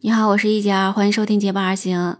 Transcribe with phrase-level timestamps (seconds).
[0.00, 2.18] 你好，我是一佳，欢迎收听结伴而行。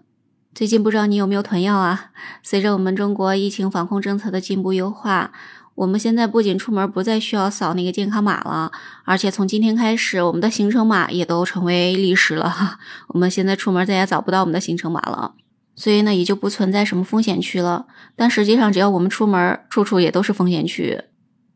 [0.53, 2.11] 最近不知道你有没有囤药啊？
[2.43, 5.31] 随着我们中国疫情防控政策的进步优化，
[5.77, 8.73] 我们现在不仅出门不再需要扫那个健康码了，
[9.05, 12.53] 而且从今天开始，我们的行程码也都成为历史了。
[13.15, 15.35] 我们现在出门再也找不到我们的行程码了，
[15.77, 17.87] 所以呢，也就不存在什么风险区了。
[18.17, 21.01] 但实际上，只要我们出门，处处也都是风险区，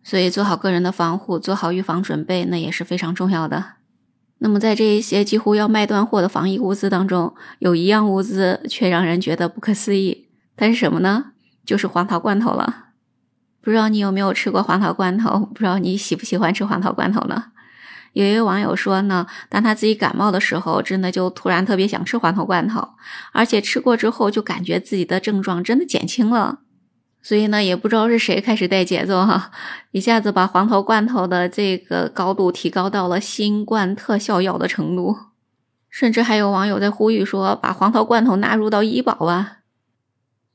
[0.05, 3.82] 所以做好个人的防护，做好预防准备，那也是非常重要的。
[4.45, 10.27] 那么，在这一些几乎要卖断货的防疫物资当中，有一样物资却让人觉得不可思议。
[10.57, 11.27] 它是什么呢？
[11.65, 12.87] 就是黄桃罐头了。
[13.61, 15.47] 不知道你有没有吃过黄桃罐头？
[15.47, 17.53] 不知道你喜不喜欢吃黄桃罐头呢？
[18.15, 22.89] 有一位网友说呢，当他自己感冒的时候，真的就突然特别想吃黄桃罐头，
[23.31, 26.59] 而且吃过之后就感觉自己的症状真的减轻了。
[27.23, 29.53] 所以呢，也不知道是谁开始带节奏哈，
[29.93, 35.17] 一下子把黄桃罐头的这个高度提高到了新冠特效药的程度，
[35.89, 39.59] 甚至还有网友在呼吁说，把黄桃罐头纳入到医保啊。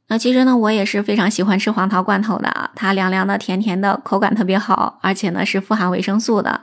[0.10, 6.62] 那其实呢，我也是非常喜欢吃黄桃罐头的啊，它凉凉的、甜甜的，口感特别好，而且呢是富含维生素的，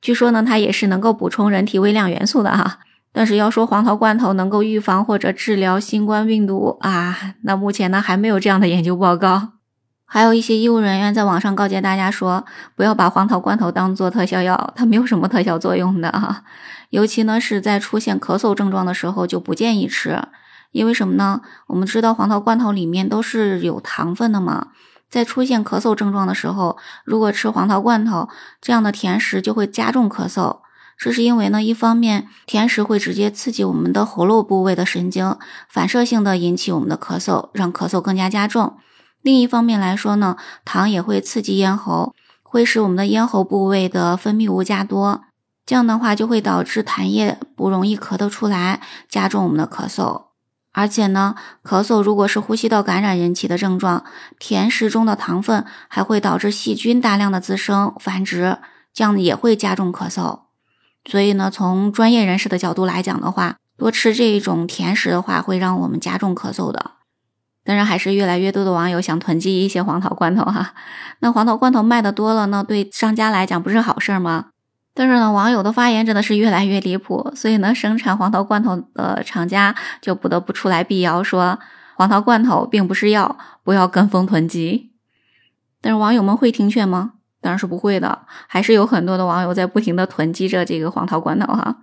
[0.00, 2.78] 据说呢它也是能够补充人体微量元素的哈。
[3.16, 9.50] 但是要说黄桃罐头能够预防或者治疗新冠病毒啊，那目前呢还没有这样的研究报告。
[10.04, 16.42] 还有一些医务人员在网上告诫大家说，不要把黄桃罐头当做特效药，它没有什么特效作用的啊。
[16.90, 20.20] 尤其呢是在出现咳嗽症状的时候就不建议吃，
[20.72, 21.40] 因为什么呢？
[21.68, 24.68] 我们知道黄桃罐头里面都是有糖分的嘛，
[25.08, 28.28] 在出现咳嗽症状的时候，如果吃黄桃罐头
[28.60, 30.63] 这样的甜食，就会加重咳嗽。
[30.96, 35.36] 这是因为呢，一方面甜食会直接刺激我们的喉咙部位的神经，
[35.68, 38.76] 反射性的引起我们的咳嗽，让咳嗽更加加重；
[39.20, 45.22] 另一方面来说呢，糖也会刺激咽喉，会使我们的咽喉部位的分泌物加多，
[45.66, 50.26] 这样的话就会导致痰液不容易咳得出来，加重我们的咳嗽。
[50.72, 54.04] 而且呢，咳嗽如果是呼吸道感染引起的症状，
[54.38, 58.58] 甜食中的糖分还会导致细菌大量的滋生繁殖，
[58.92, 60.43] 这样也会加重咳嗽。
[61.04, 66.92] 所以呢，从专业人士的角度来讲的话，多吃这一种甜食的话，会让我们加重咳嗽的。
[67.64, 70.74] 当然，还是越来越多的网友想囤积一些黄桃罐头哈。
[71.20, 74.46] 那黄桃罐头卖的多了呢，对商家来讲不是好事吗？
[74.94, 81.58] 但是呢，网友的发言真的是越来越离谱，所以呢，生产黄桃罐头的厂家就不得不出来辟谣，说
[81.96, 84.92] 黄桃罐头并不是药，不要跟风囤积。
[85.80, 87.14] 但是网友们会听劝吗？
[87.44, 91.76] 当然是不会的，还是有很多的网友在不停的囤积着这个黄桃罐头哈。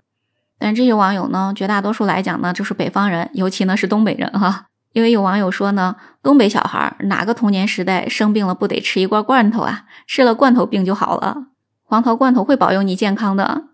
[0.57, 4.65] 但这些网友呢，绝大多数来讲呢，就是北方人，尤其呢是东北人哈。
[4.93, 9.85] 因为有网友说呢，东北小孩哪个童年时代生病了不得吃一罐罐头啊？
[10.07, 11.45] 吃了罐头病就好了，
[11.83, 13.65] 黄桃罐头会保佑你健康的。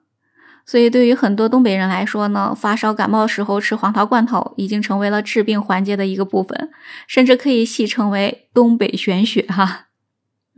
[0.65, 6.69] 所以对于很多东北人来说呢，发烧感冒时候吃黄桃罐头已经成为了治病环节的一个部分，
[7.07, 9.86] 甚至可以戏称为东北玄学哈。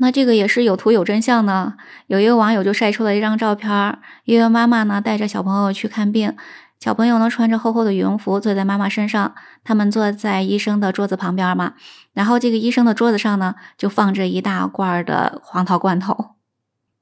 [0.02, 1.74] 那这个也是有图有真相呢。
[2.08, 6.36] 有一个网友就晒出了一张照片，一位妈妈呢带着小朋友去看病，
[6.80, 11.74] 小朋友呢穿着厚厚的羽绒服坐在妈妈身上，他们坐在医生的桌子旁边嘛。
[12.14, 16.36] 然后这个医生的桌子上呢就放着一大罐的黄桃罐头。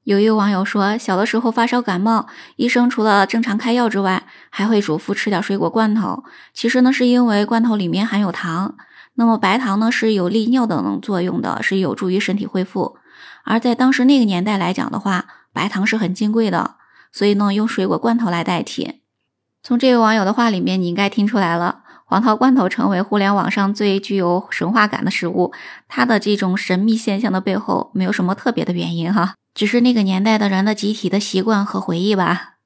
[0.02, 2.26] 有一个网友说，小的时候发烧感冒，
[2.56, 6.24] 医生除了正常开药之外，还会嘱咐吃点水果罐头。
[6.52, 8.74] 其实呢是因为罐头里面含有糖。
[9.18, 12.96] 那么白糖呢是有利尿等作用的，是有助于身体恢复。
[13.42, 16.76] 而在当时那个年代来讲的话，白糖是很金贵的，
[17.10, 19.00] 所以呢用水果罐头来代替。
[19.60, 25.52] 从这位网友的话里面，你应该听出来了，黄桃罐头成为互联网上最具有神话感的食物，
[25.88, 32.58] 它的这种神秘现象的背后没有什么特别的原因哈，只是那个年代的人的集体的习惯和回忆吧。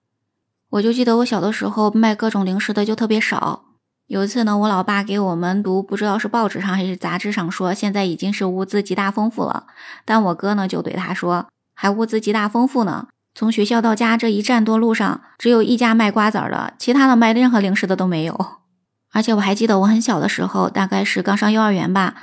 [0.69, 3.65] 我就记得我小的时候卖各种零食的就特别少。
[4.13, 9.65] 有一次呢，我老爸给我们读，不知道是报纸上还是杂志上说，现在已经是物资极大丰富了。
[10.05, 13.07] 但我哥呢就对他说，还物资极大丰富呢。
[13.35, 18.39] 从学校到家这一站多路上，只有一家卖瓜子的，其他的卖任何零食的都没有。
[19.15, 22.17] 而且我还记得我很小的时候，大概是刚上幼儿园吧，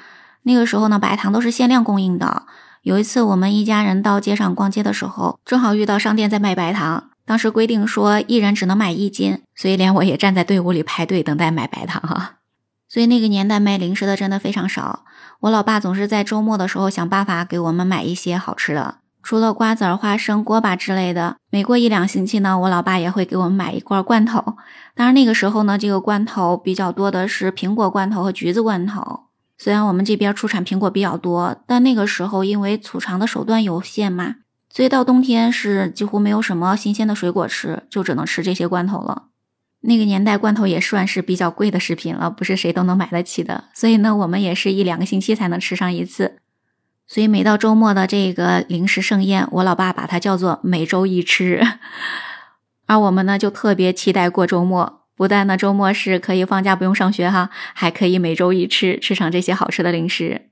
[0.44, 2.44] 那个时候呢，白糖都是限量供应的。
[2.84, 7.09] 有一次我们一家人到街上逛街的时候，正好遇到商店在卖白糖。
[7.30, 12.40] 当时规定说一人只能买一斤，所以连我也站在队伍里排队等待买白糖哈。
[12.88, 15.06] 所以那个年代卖零食的真的非常少。
[15.42, 21.36] 我老爸总是在周末的时候想办法给我们买一些好吃的，除了瓜子、花生、锅巴之类的。
[21.52, 24.56] 每过一两星期呢，我老爸也会给我们买一罐罐头。
[24.96, 29.26] 当然那个时候呢，这个罐头比较多的是苹果罐头和橘子罐头。
[29.56, 34.38] 虽然我们这边出产苹果比较多，但那个时候因为储藏的手段有限嘛。
[34.70, 39.24] 所以到冬天是几乎没有什么新鲜的水果吃，就只能吃这些罐头了。
[39.82, 43.64] 那个年代罐头也算是比较贵的食品了，不是谁都能买得起的。
[43.74, 46.38] 所以呢，我们也是一两个星期才能吃上一次。
[47.08, 51.66] 所以每到周末的这个零食盛宴，我老爸把它叫做每周一吃。
[52.86, 60.49] 而我们呢，就特别期待过周末，不但呢周末是可以放假不用上学哈，还可以每周一吃，吃上这些好吃的零食。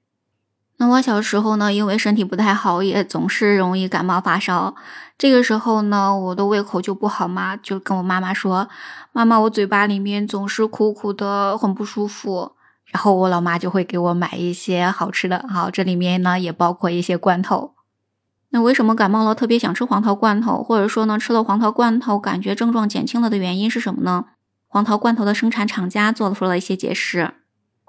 [0.79, 4.75] 那我小时候呢，因为身体不太好，也总是容易感冒发烧。
[5.17, 8.69] 这个时候呢，我的胃口就不好嘛，就跟我妈妈说
[9.11, 12.51] ：“妈妈，我嘴巴里面总是苦苦的，很不舒服。”
[12.85, 17.73] 然后我老妈就会给我买一些好吃的，好，这里面呢也包括一些罐头。
[18.49, 24.25] 那为什么感冒了特别想吃黄桃罐头，或者说呢吃了黄桃罐头感觉症状减轻了的原因是什么呢？
[24.67, 27.33] 黄桃罐头的生产厂家做出了一些解释。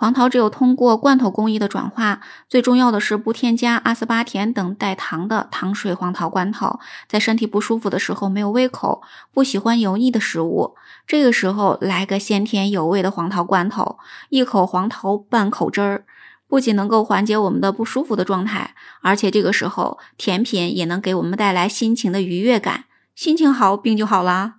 [0.01, 6.79] 黄桃只有通过罐头工艺的转化，最重要的是不添加阿斯巴甜等带糖的糖水黄桃罐头，
[7.09, 9.03] 在身体不舒服的时候没有胃口，
[9.35, 13.99] 不喜欢油腻的食物，这个时候来个鲜甜有味的黄桃罐头，
[14.29, 16.05] 一口黄桃半口汁儿，
[16.47, 22.85] 不仅能够缓解我们的不舒服的状态，而且这个时候甜品也能给我们带来心情的愉悦感，
[23.17, 24.59] 心情好病就好啦。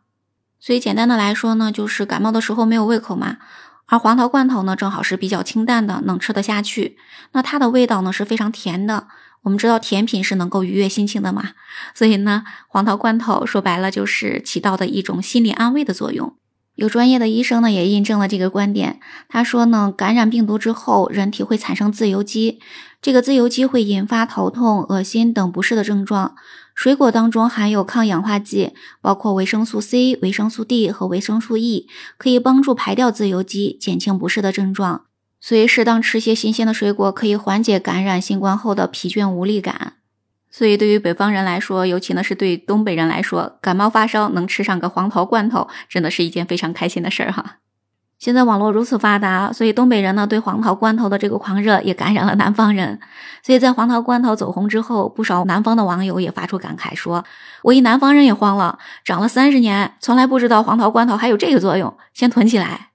[0.60, 3.38] 所以简单的来说呢，就是感冒的时候没有胃口嘛。
[3.90, 6.98] 而黄桃罐头呢，正好是比较清淡的，能吃得下去。
[7.34, 9.08] 那它的味道呢是非常甜的。
[9.42, 11.52] 我们知道甜品是能够愉悦心情的嘛，
[11.96, 16.36] 所以呢，黄桃罐头说白了就是起到的一种心理安慰的作用。
[16.80, 19.02] 有专业的医生呢也印证了这个观点。
[19.28, 22.60] 他说呢，感染病毒之后，人体会产生自由基，
[23.02, 26.36] 这个自由基会引发头痛、恶心等不适的症状。
[26.74, 28.72] 水果当中含有抗氧化剂，
[29.02, 31.88] 包括维生素 C、维生素 D 和维生素 E，
[32.18, 35.02] 可以帮助排掉自由基，减轻不适的症状。
[35.42, 39.99] 所以适当吃些新鲜的水果，可以缓解感染新冠后的疲倦无力感。
[40.60, 47.60] 所以对于北方人来说，尤其呢是对东北人来说，感冒发烧能吃上个黄桃罐头，真的是一件非常开心的事儿哈。
[48.18, 53.00] 现在网络如此发达，所以东北人呢对黄桃罐头的这个狂热也感染了南方人。
[53.42, 57.24] 所以在黄桃罐头走红之后，不少南方的网友也发出感慨说
[57.64, 62.88] ：“我一南方人也慌了，长了三十年，从来不知道黄桃罐头还有这个作用，先囤起来。”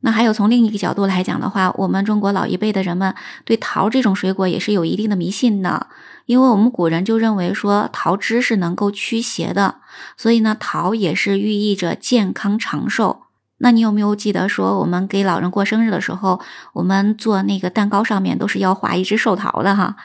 [0.00, 3.14] 那还有从另一个角度来讲的话，我们中国老一辈的人们
[3.44, 5.88] 对桃这种水果也是有一定的迷信的，
[6.26, 9.76] 因为我们古人就认为说桃汁是能够驱邪的，
[10.16, 13.22] 所以呢桃也是寓意着健康长寿。
[13.60, 16.40] 那你有没有记得说，我们给老人过生日的时候，
[16.74, 19.96] 我们做那个蛋糕上面都是要画一只寿桃的哈，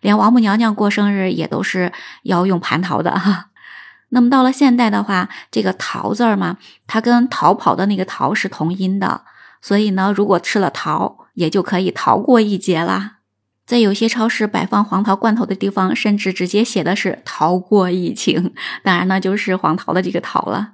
[0.00, 3.48] 连王母娘娘过生日也都是要用蟠桃的哈。
[4.08, 6.56] 那么到了现代的话，这个桃字儿嘛，
[6.86, 9.20] 它跟逃跑的那个逃是同音的，
[9.62, 13.18] 所以呢，如果吃了桃，也就可以逃过一劫啦。
[13.64, 20.72] 在有些超市摆放黄桃罐头的地方，甚至直接写的是“逃过疫情”，当然呢，就是黄桃的这个桃了。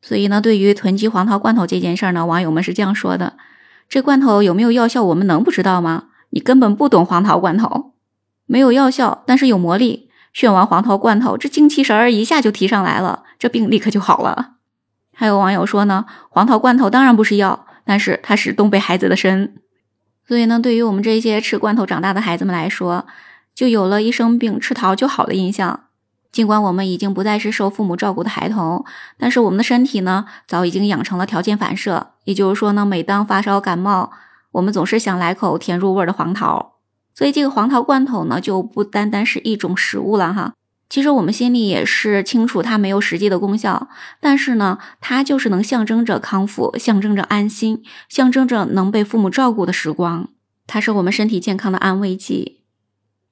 [0.00, 3.34] 所以呢，对于囤积黄桃罐头这件事儿呢，网友们是这样说的：
[3.88, 6.04] 这罐头有没有药效，我们能不知道吗？
[6.30, 7.92] 你根本不懂黄桃罐头，
[8.46, 10.08] 没有药效，但是有魔力。
[10.32, 14.52] 炫完黄桃罐头，这精气神儿一下就提上来了，这病立刻就好了。
[15.14, 19.52] 还有网友说呢，黄桃罐头当然不是药，但是它是东北孩子的参。
[20.26, 23.06] 所以呢，对于我们这些吃罐头长大的孩子们来说，
[23.54, 25.84] 就有了一生病吃桃就好的印象。
[26.30, 28.84] 尽管我们已经不再是受父母照顾的孩童，
[29.18, 32.12] 但是我们的身体呢，早已经养成了条件反射。
[32.24, 34.12] 也就是说呢，每当发烧感冒，
[34.52, 36.76] 我们总是想来口甜入味的黄桃。
[37.14, 40.54] 所以这个黄桃罐头呢，就不单单是一种食物了哈。
[40.92, 43.88] 其实我们心里也是清楚，它没有实际的功效，
[44.20, 50.28] 但是呢，它就是能象征着康复，象征着安心，象征着能被父母照顾的时光。
[50.66, 52.60] 它是我们身体健康的安慰剂。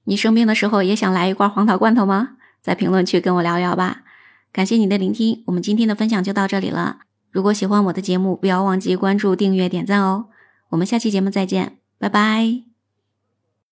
[0.05, 2.31] 你生病的时候也想来一罐黄桃罐头吗？
[2.63, 4.05] 在评论区跟我聊聊吧，
[4.51, 7.01] 感谢你的聆听，我们今天的分享就到这里了。
[7.31, 10.29] 如果喜欢我的节目，不要忘记关注、订阅、点赞哦。
[10.71, 12.70] 我们下期节目再见，拜拜。